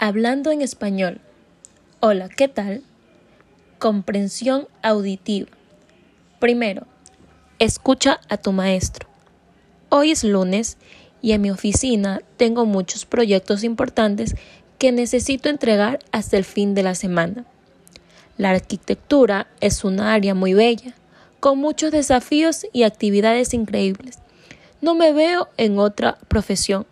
[0.00, 1.20] Hablando en español.
[1.98, 2.84] Hola, ¿qué tal?
[3.80, 5.48] Comprensión auditiva.
[6.38, 6.86] Primero,
[7.58, 9.08] escucha a tu maestro.
[9.88, 10.76] Hoy es lunes
[11.20, 14.36] y en mi oficina tengo muchos proyectos importantes
[14.78, 17.44] que necesito entregar hasta el fin de la semana.
[18.36, 20.94] La arquitectura es una área muy bella,
[21.40, 24.20] con muchos desafíos y actividades increíbles.
[24.80, 26.86] No me veo en otra profesión.